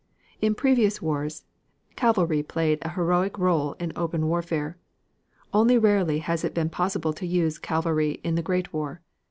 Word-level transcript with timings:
In 0.41 0.55
previous 0.55 0.99
wars, 0.99 1.43
cavalry 1.95 2.41
played 2.41 2.79
a 2.81 2.89
heroic 2.93 3.37
role 3.37 3.73
in 3.73 3.93
open 3.95 4.25
warfare; 4.27 4.79
only 5.53 5.77
rarely 5.77 6.17
has 6.17 6.43
it 6.43 6.55
been 6.55 6.69
possible 6.71 7.13
to 7.13 7.27
use 7.27 7.59
cavalry 7.59 8.13
in 8.23 8.33
the 8.33 8.41
Great 8.41 8.73
War. 8.73 9.01